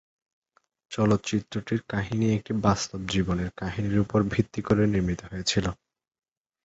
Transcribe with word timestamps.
চলচ্চিত্রটির 0.91 1.81
কাহিনী 1.89 2.25
একটি 2.37 2.51
বাস্তব 2.61 2.99
জীবনের 3.05 3.49
কাহিনীর 3.57 3.97
উপর 3.99 4.19
ভিত্তি 4.33 4.61
করে 4.61 4.83
নির্মিত 4.85 5.21
হয়েছিলো। 5.23 5.71